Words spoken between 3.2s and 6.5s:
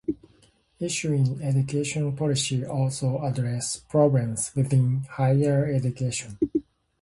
address problems within higher education.